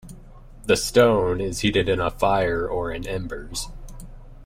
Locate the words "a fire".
1.99-2.67